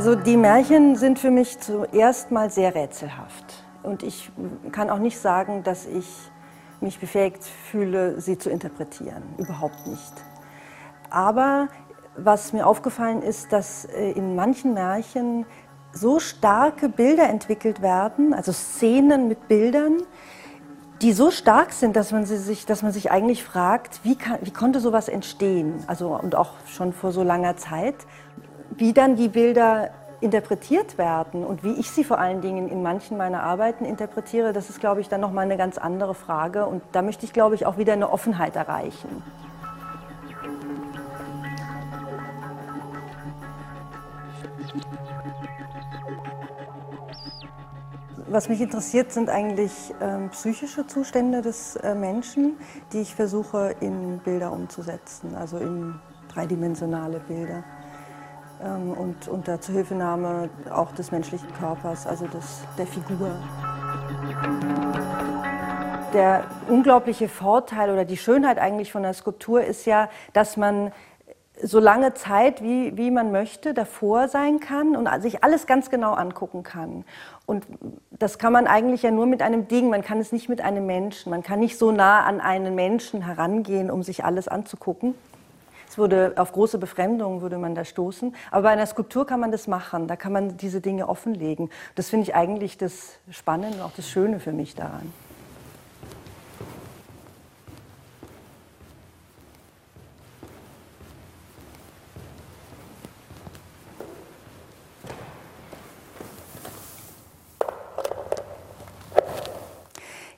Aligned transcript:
Also 0.00 0.14
die 0.14 0.36
Märchen 0.38 0.96
sind 0.96 1.18
für 1.18 1.30
mich 1.30 1.58
zuerst 1.58 2.30
mal 2.30 2.48
sehr 2.50 2.74
rätselhaft. 2.74 3.64
Und 3.82 4.02
ich 4.02 4.30
kann 4.72 4.88
auch 4.88 4.98
nicht 4.98 5.18
sagen, 5.18 5.62
dass 5.62 5.84
ich 5.84 6.06
mich 6.80 6.98
befähigt 6.98 7.44
fühle, 7.44 8.20
sie 8.20 8.38
zu 8.38 8.48
interpretieren. 8.48 9.22
Überhaupt 9.36 9.86
nicht. 9.86 10.12
Aber 11.10 11.68
was 12.16 12.52
mir 12.52 12.66
aufgefallen 12.66 13.20
ist, 13.20 13.52
dass 13.52 13.84
äh, 13.84 14.12
in 14.12 14.36
manchen 14.36 14.74
Märchen 14.74 15.44
so 15.92 16.20
starke 16.20 16.88
Bilder 16.88 17.28
entwickelt 17.28 17.82
werden, 17.82 18.32
also 18.32 18.52
Szenen 18.52 19.28
mit 19.28 19.48
Bildern, 19.48 20.02
die 21.02 21.12
so 21.12 21.30
stark 21.30 21.72
sind, 21.72 21.96
dass 21.96 22.12
man, 22.12 22.26
sie 22.26 22.36
sich, 22.36 22.66
dass 22.66 22.82
man 22.82 22.92
sich 22.92 23.10
eigentlich 23.10 23.42
fragt, 23.42 24.00
wie, 24.04 24.16
kann, 24.16 24.38
wie 24.42 24.52
konnte 24.52 24.80
sowas 24.80 25.08
entstehen? 25.08 25.82
Also, 25.86 26.08
und 26.08 26.34
auch 26.34 26.50
schon 26.66 26.92
vor 26.92 27.12
so 27.12 27.22
langer 27.22 27.56
Zeit 27.56 27.96
wie 28.80 28.92
dann 28.92 29.16
die 29.16 29.28
Bilder 29.28 29.90
interpretiert 30.20 30.98
werden 30.98 31.44
und 31.44 31.64
wie 31.64 31.72
ich 31.72 31.90
sie 31.90 32.04
vor 32.04 32.18
allen 32.18 32.40
Dingen 32.40 32.68
in 32.68 32.82
manchen 32.82 33.16
meiner 33.16 33.42
Arbeiten 33.42 33.84
interpretiere, 33.84 34.52
das 34.52 34.68
ist, 34.70 34.80
glaube 34.80 35.00
ich, 35.00 35.08
dann 35.08 35.20
nochmal 35.20 35.44
eine 35.44 35.56
ganz 35.56 35.78
andere 35.78 36.14
Frage. 36.14 36.66
Und 36.66 36.82
da 36.92 37.02
möchte 37.02 37.24
ich, 37.24 37.32
glaube 37.32 37.54
ich, 37.54 37.66
auch 37.66 37.78
wieder 37.78 37.94
eine 37.94 38.10
Offenheit 38.10 38.56
erreichen. 38.56 39.22
Was 48.32 48.48
mich 48.48 48.60
interessiert, 48.60 49.10
sind 49.10 49.28
eigentlich 49.28 49.72
äh, 49.98 50.28
psychische 50.28 50.86
Zustände 50.86 51.42
des 51.42 51.74
äh, 51.74 51.96
Menschen, 51.96 52.58
die 52.92 53.00
ich 53.00 53.16
versuche 53.16 53.74
in 53.80 54.20
Bilder 54.20 54.52
umzusetzen, 54.52 55.34
also 55.34 55.58
in 55.58 55.98
dreidimensionale 56.32 57.18
Bilder 57.26 57.64
ähm, 58.62 58.92
und 58.92 59.26
unter 59.26 59.60
Zuhilfenahme 59.60 60.48
auch 60.70 60.92
des 60.92 61.10
menschlichen 61.10 61.52
Körpers, 61.54 62.06
also 62.06 62.28
des, 62.28 62.60
der 62.78 62.86
Figur. 62.86 63.34
Der 66.14 66.44
unglaubliche 66.68 67.28
Vorteil 67.28 67.90
oder 67.90 68.04
die 68.04 68.16
Schönheit 68.16 68.58
eigentlich 68.60 68.92
von 68.92 69.02
der 69.02 69.14
Skulptur 69.14 69.64
ist 69.64 69.86
ja, 69.86 70.08
dass 70.34 70.56
man 70.56 70.92
so 71.62 71.78
lange 71.78 72.14
Zeit, 72.14 72.62
wie, 72.62 72.96
wie 72.96 73.10
man 73.10 73.32
möchte, 73.32 73.74
davor 73.74 74.28
sein 74.28 74.60
kann 74.60 74.96
und 74.96 75.08
sich 75.22 75.44
alles 75.44 75.66
ganz 75.66 75.90
genau 75.90 76.12
angucken 76.12 76.62
kann. 76.62 77.04
Und 77.46 77.66
das 78.10 78.38
kann 78.38 78.52
man 78.52 78.66
eigentlich 78.66 79.02
ja 79.02 79.10
nur 79.10 79.26
mit 79.26 79.42
einem 79.42 79.68
Ding, 79.68 79.90
man 79.90 80.02
kann 80.02 80.18
es 80.18 80.32
nicht 80.32 80.48
mit 80.48 80.60
einem 80.60 80.86
Menschen. 80.86 81.30
Man 81.30 81.42
kann 81.42 81.60
nicht 81.60 81.78
so 81.78 81.90
nah 81.92 82.24
an 82.24 82.40
einen 82.40 82.74
Menschen 82.74 83.22
herangehen, 83.22 83.90
um 83.90 84.02
sich 84.02 84.24
alles 84.24 84.48
anzugucken. 84.48 85.14
Es 85.88 85.98
würde 85.98 86.34
auf 86.36 86.52
große 86.52 86.78
Befremdung 86.78 87.40
würde 87.42 87.58
man 87.58 87.74
da 87.74 87.84
stoßen. 87.84 88.36
Aber 88.52 88.62
bei 88.62 88.68
einer 88.68 88.86
Skulptur 88.86 89.26
kann 89.26 89.40
man 89.40 89.50
das 89.50 89.66
machen. 89.66 90.06
Da 90.06 90.14
kann 90.14 90.32
man 90.32 90.56
diese 90.56 90.80
Dinge 90.80 91.08
offenlegen. 91.08 91.68
Das 91.96 92.10
finde 92.10 92.28
ich 92.28 92.34
eigentlich 92.36 92.78
das 92.78 93.18
Spannende 93.30 93.78
und 93.78 93.82
auch 93.82 93.92
das 93.96 94.08
Schöne 94.08 94.38
für 94.38 94.52
mich 94.52 94.76
daran. 94.76 95.12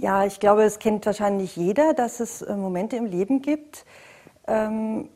Ja, 0.00 0.24
ich 0.24 0.38
glaube, 0.38 0.62
es 0.62 0.78
kennt 0.78 1.04
wahrscheinlich 1.06 1.56
jeder, 1.56 1.92
dass 1.92 2.20
es 2.20 2.40
äh, 2.42 2.54
Momente 2.54 2.94
im 2.94 3.04
Leben 3.04 3.42
gibt, 3.42 3.84
ähm, 4.46 5.08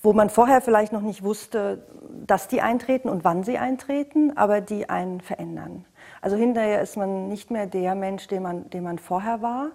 wo 0.00 0.12
man 0.12 0.30
vorher 0.30 0.60
vielleicht 0.60 0.92
noch 0.92 1.00
nicht 1.00 1.24
wusste, 1.24 1.84
dass 2.24 2.46
die 2.46 2.62
eintreten 2.62 3.08
und 3.08 3.24
wann 3.24 3.42
sie 3.42 3.58
eintreten, 3.58 4.36
aber 4.36 4.60
die 4.60 4.88
einen 4.88 5.20
verändern. 5.20 5.84
Also 6.22 6.36
hinterher 6.36 6.80
ist 6.80 6.96
man 6.96 7.26
nicht 7.26 7.50
mehr 7.50 7.66
der 7.66 7.96
Mensch, 7.96 8.28
den 8.28 8.44
man, 8.44 8.70
den 8.70 8.84
man 8.84 9.00
vorher 9.00 9.42
war. 9.42 9.72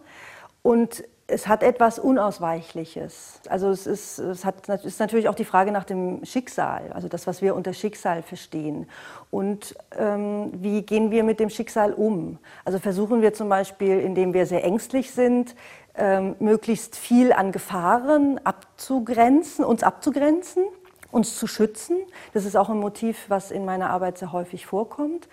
Und 0.61 1.03
es 1.31 1.47
hat 1.47 1.63
etwas 1.63 1.97
Unausweichliches. 1.97 3.41
Also 3.47 3.69
es 3.69 3.87
ist, 3.87 4.19
es 4.19 4.45
hat, 4.45 4.67
ist 4.67 4.99
natürlich 4.99 5.29
auch 5.29 5.35
die 5.35 5.45
Frage 5.45 5.71
nach 5.71 5.85
dem 5.85 6.25
Schicksal, 6.25 6.91
also 6.93 7.07
das, 7.07 7.25
was 7.25 7.41
wir 7.41 7.55
unter 7.55 7.73
Schicksal 7.73 8.21
verstehen. 8.21 8.87
Und 9.31 9.75
ähm, 9.97 10.51
wie 10.53 10.81
gehen 10.81 11.09
wir 11.09 11.23
mit 11.23 11.39
dem 11.39 11.49
Schicksal 11.49 11.93
um? 11.93 12.37
Also 12.65 12.79
versuchen 12.79 13.21
wir 13.21 13.33
zum 13.33 13.49
Beispiel, 13.49 13.99
indem 13.99 14.33
wir 14.33 14.45
sehr 14.45 14.63
ängstlich 14.63 15.11
sind, 15.11 15.55
ähm, 15.95 16.35
möglichst 16.39 16.95
viel 16.95 17.33
an 17.33 17.51
Gefahren 17.51 18.39
abzugrenzen, 18.43 19.65
uns 19.65 19.83
abzugrenzen, 19.83 20.63
uns 21.11 21.37
zu 21.37 21.47
schützen. 21.47 21.97
Das 22.33 22.45
ist 22.45 22.55
auch 22.55 22.69
ein 22.69 22.79
Motiv, 22.79 23.25
was 23.29 23.51
in 23.51 23.65
meiner 23.65 23.89
Arbeit 23.89 24.17
sehr 24.17 24.31
häufig 24.31 24.65
vorkommt. 24.65 25.27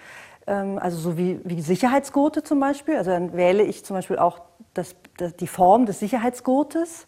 Ähm, 0.47 0.78
also 0.78 0.99
so 0.99 1.17
wie, 1.17 1.41
wie 1.44 1.61
Sicherheitsgurte 1.61 2.43
zum 2.43 2.61
Beispiel. 2.61 2.97
Also 2.97 3.11
dann 3.11 3.34
wähle 3.34 3.62
ich 3.62 3.84
zum 3.84 3.97
Beispiel 3.97 4.19
auch 4.19 4.41
das, 4.75 4.97
das, 5.17 5.37
die 5.37 5.47
Form 5.47 5.87
des 5.87 5.99
Sicherheitsgurtes 6.01 7.06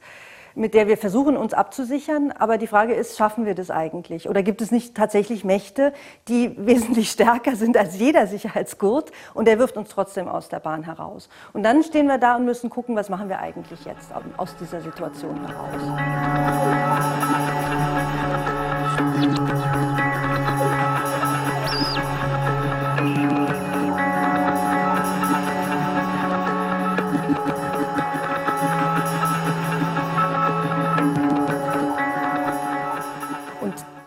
mit 0.55 0.75
der 0.75 0.89
wir 0.89 0.97
versuchen, 0.97 1.37
uns 1.37 1.55
abzusichern. 1.55 2.33
Aber 2.33 2.59
die 2.59 2.67
Frage 2.67 2.95
ist, 2.95 3.17
schaffen 3.17 3.47
wir 3.47 3.55
das 3.55 3.71
eigentlich? 3.71 4.29
Oder 4.29 4.43
gibt 4.43 4.61
es 4.61 4.71
nicht 4.71 4.95
tatsächlich 4.95 5.45
Mächte, 5.45 5.93
die 6.29 6.55
wesentlich 6.67 7.11
stärker 7.11 7.57
sind 7.57 7.77
als 7.77 7.99
jeder 7.99 8.27
Sicherheitsgurt 8.27 9.13
und 9.35 9.47
der 9.47 9.59
wirft 9.59 9.77
uns 9.77 9.91
trotzdem 9.91 10.29
aus 10.29 10.49
der 10.49 10.61
Bahn 10.61 10.83
heraus? 10.83 11.29
Und 11.53 11.63
dann 11.63 11.83
stehen 11.83 12.07
wir 12.07 12.19
da 12.19 12.37
und 12.37 12.45
müssen 12.45 12.71
gucken, 12.71 12.97
was 12.97 13.09
machen 13.09 13.29
wir 13.29 13.39
eigentlich 13.39 13.85
jetzt 13.85 14.11
aus 14.37 14.57
dieser 14.57 14.81
Situation 14.81 15.47
heraus. 15.47 16.20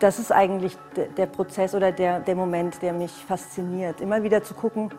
Das 0.03 0.19
ist 0.19 0.33
eigentlich 0.33 0.77
der 1.15 1.27
Prozess 1.27 1.73
oder 1.73 1.93
der, 1.93 2.19
der 2.19 2.35
Moment, 2.35 2.81
der 2.81 2.91
mich 2.91 3.11
fasziniert. 3.11 4.01
Immer 4.01 4.21
wieder 4.21 4.43
zu 4.43 4.53
gucken, 4.53 4.91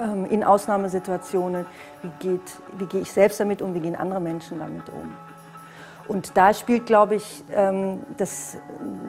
ähm, 0.00 0.24
in 0.24 0.42
Ausnahmesituationen, 0.42 1.64
wie, 2.02 2.10
geht, 2.18 2.40
wie 2.76 2.86
gehe 2.86 3.02
ich 3.02 3.12
selbst 3.12 3.38
damit 3.38 3.62
um, 3.62 3.72
wie 3.72 3.78
gehen 3.78 3.94
andere 3.94 4.20
Menschen 4.20 4.58
damit 4.58 4.88
um. 4.88 5.14
Und 6.08 6.36
da 6.36 6.52
spielt, 6.52 6.86
glaube 6.86 7.14
ich, 7.14 7.44
ähm, 7.54 8.00
das, 8.16 8.56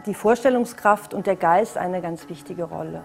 die 0.05 0.13
Vorstellungskraft 0.13 1.15
und 1.15 1.25
der 1.25 1.35
Geist 1.35 1.79
eine 1.79 1.99
ganz 1.99 2.29
wichtige 2.29 2.65
Rolle. 2.65 3.01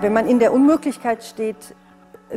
Wenn 0.00 0.12
man 0.12 0.26
in 0.26 0.40
der 0.40 0.52
Unmöglichkeit 0.52 1.22
steht, 1.22 1.76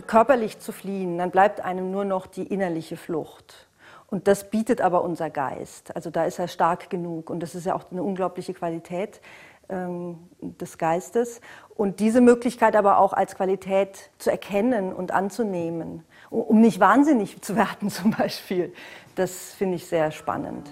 körperlich 0.05 0.59
zu 0.59 0.71
fliehen, 0.71 1.17
dann 1.17 1.31
bleibt 1.31 1.61
einem 1.61 1.89
nur 1.89 2.05
noch 2.05 2.27
die 2.27 2.43
innerliche 2.43 2.95
Flucht. 2.95 3.70
Und 4.11 4.27
das 4.27 4.49
bietet 4.49 4.81
aber 4.81 5.03
unser 5.03 5.29
Geist. 5.29 5.95
Also 5.95 6.09
da 6.09 6.25
ist 6.25 6.37
er 6.37 6.49
stark 6.49 6.89
genug. 6.89 7.29
Und 7.29 7.39
das 7.39 7.55
ist 7.55 7.65
ja 7.65 7.73
auch 7.73 7.89
eine 7.91 8.03
unglaubliche 8.03 8.53
Qualität 8.53 9.21
ähm, 9.69 10.19
des 10.41 10.77
Geistes. 10.77 11.39
Und 11.75 12.01
diese 12.01 12.19
Möglichkeit 12.19 12.75
aber 12.75 12.97
auch 12.97 13.13
als 13.13 13.35
Qualität 13.35 14.11
zu 14.17 14.29
erkennen 14.29 14.91
und 14.91 15.11
anzunehmen, 15.11 16.03
um 16.29 16.59
nicht 16.59 16.81
wahnsinnig 16.81 17.41
zu 17.41 17.55
werden 17.55 17.89
zum 17.89 18.11
Beispiel, 18.11 18.73
das 19.15 19.53
finde 19.53 19.77
ich 19.77 19.87
sehr 19.87 20.11
spannend. 20.11 20.69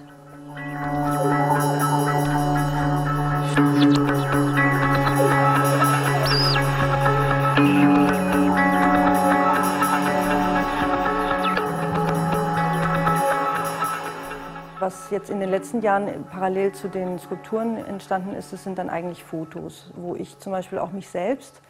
Was 14.90 15.12
jetzt 15.12 15.30
in 15.30 15.40
den 15.40 15.52
letzten 15.52 15.84
Jahren 15.84 16.26
parallel 16.32 16.72
zu 16.72 16.88
den 16.88 17.20
Skulpturen 17.20 17.78
entstanden 17.78 18.34
ist, 18.34 18.52
das 18.52 18.64
sind 18.64 18.80
dann 18.80 18.90
eigentlich 18.90 19.24
Fotos, 19.24 19.92
wo 19.96 20.16
ich 20.16 20.40
zum 20.40 20.52
Beispiel 20.52 20.80
auch 20.80 20.92
mich 20.92 21.08
selbst 21.10 21.62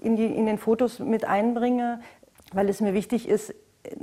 in, 0.00 0.16
die, 0.16 0.26
in 0.26 0.46
den 0.46 0.58
Fotos 0.58 0.98
mit 0.98 1.24
einbringe, 1.24 2.00
weil 2.52 2.68
es 2.68 2.80
mir 2.80 2.92
wichtig 2.92 3.28
ist, 3.28 3.54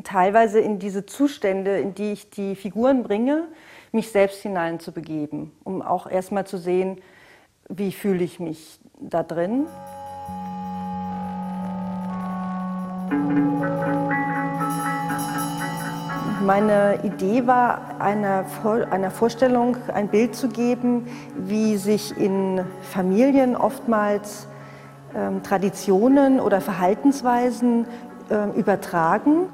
teilweise 0.05 0.61
in 0.61 0.79
diese 0.79 1.05
Zustände, 1.05 1.77
in 1.77 1.93
die 1.93 2.13
ich 2.13 2.29
die 2.29 2.55
Figuren 2.55 3.03
bringe, 3.03 3.49
mich 3.91 4.11
selbst 4.11 4.41
hineinzubegeben, 4.43 5.51
um 5.65 5.81
auch 5.81 6.09
erstmal 6.09 6.47
zu 6.47 6.57
sehen, 6.57 7.01
wie 7.67 7.91
fühle 7.91 8.23
ich 8.23 8.39
mich 8.39 8.79
da 8.97 9.23
drin. 9.23 9.67
Meine 16.45 16.99
Idee 17.03 17.47
war, 17.47 17.79
einer, 17.99 18.43
einer 18.91 19.11
Vorstellung 19.11 19.77
ein 19.93 20.09
Bild 20.09 20.35
zu 20.35 20.49
geben, 20.49 21.07
wie 21.37 21.77
sich 21.77 22.17
in 22.17 22.59
Familien 22.81 23.55
oftmals 23.55 24.47
ähm, 25.15 25.41
Traditionen 25.41 26.41
oder 26.41 26.59
Verhaltensweisen 26.59 27.85
äh, 28.29 28.59
übertragen 28.59 29.47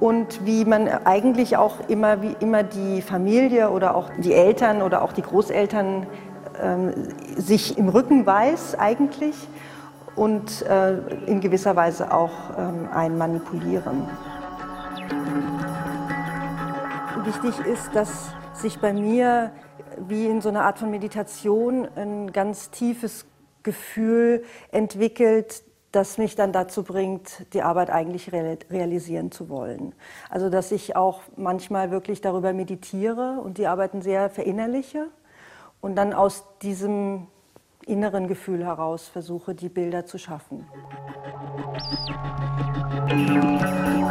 und 0.00 0.44
wie 0.44 0.64
man 0.64 0.88
eigentlich 1.04 1.56
auch 1.56 1.76
immer, 1.86 2.22
wie 2.22 2.34
immer 2.40 2.64
die 2.64 3.02
Familie 3.02 3.70
oder 3.70 3.94
auch 3.94 4.10
die 4.18 4.32
Eltern 4.32 4.82
oder 4.82 5.02
auch 5.02 5.12
die 5.12 5.22
Großeltern 5.22 6.08
ähm, 6.60 6.92
sich 7.36 7.78
im 7.78 7.88
Rücken 7.88 8.26
weiß 8.26 8.76
eigentlich 8.80 9.36
und 10.16 10.62
äh, 10.62 10.94
in 11.26 11.40
gewisser 11.40 11.76
Weise 11.76 12.12
auch 12.12 12.32
ähm, 12.58 12.88
ein 12.92 13.16
manipulieren. 13.16 14.08
Wichtig 17.24 17.58
ist, 17.66 17.94
dass 17.94 18.34
sich 18.52 18.80
bei 18.80 18.92
mir 18.92 19.52
wie 19.96 20.26
in 20.26 20.40
so 20.40 20.48
einer 20.48 20.64
Art 20.64 20.80
von 20.80 20.90
Meditation 20.90 21.86
ein 21.94 22.32
ganz 22.32 22.70
tiefes 22.70 23.26
Gefühl 23.62 24.42
entwickelt, 24.72 25.62
das 25.92 26.18
mich 26.18 26.34
dann 26.34 26.52
dazu 26.52 26.82
bringt, 26.82 27.46
die 27.52 27.62
Arbeit 27.62 27.90
eigentlich 27.90 28.32
realisieren 28.32 29.30
zu 29.30 29.48
wollen. 29.48 29.94
Also 30.30 30.48
dass 30.50 30.72
ich 30.72 30.96
auch 30.96 31.20
manchmal 31.36 31.90
wirklich 31.92 32.20
darüber 32.22 32.52
meditiere 32.52 33.40
und 33.42 33.58
die 33.58 33.68
Arbeiten 33.68 34.02
sehr 34.02 34.28
verinnerliche 34.28 35.06
und 35.80 35.94
dann 35.94 36.14
aus 36.14 36.44
diesem 36.62 37.28
inneren 37.86 38.26
Gefühl 38.26 38.64
heraus 38.64 39.06
versuche, 39.06 39.54
die 39.54 39.68
Bilder 39.68 40.06
zu 40.06 40.18
schaffen. 40.18 40.66
Die 43.10 44.01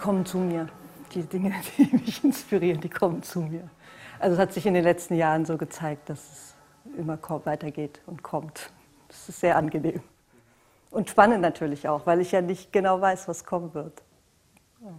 kommen 0.00 0.26
zu 0.26 0.38
mir. 0.38 0.68
Die 1.14 1.22
Dinge, 1.22 1.52
die 1.78 1.94
mich 1.96 2.24
inspirieren, 2.24 2.80
die 2.80 2.88
kommen 2.88 3.22
zu 3.22 3.40
mir. 3.40 3.68
Also 4.18 4.34
es 4.34 4.40
hat 4.40 4.52
sich 4.52 4.66
in 4.66 4.74
den 4.74 4.84
letzten 4.84 5.14
Jahren 5.14 5.44
so 5.44 5.56
gezeigt, 5.56 6.08
dass 6.08 6.18
es 6.18 6.54
immer 6.96 7.18
weitergeht 7.44 8.00
und 8.06 8.22
kommt. 8.22 8.70
Das 9.08 9.28
ist 9.28 9.40
sehr 9.40 9.56
angenehm. 9.56 10.02
Und 10.90 11.08
spannend 11.08 11.40
natürlich 11.40 11.88
auch, 11.88 12.06
weil 12.06 12.20
ich 12.20 12.32
ja 12.32 12.40
nicht 12.40 12.72
genau 12.72 13.00
weiß, 13.00 13.28
was 13.28 13.44
kommen 13.44 13.72
wird. 13.74 14.02
Ja. 14.82 14.92